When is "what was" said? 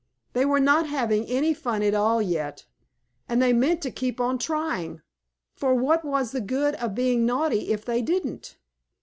5.75-6.31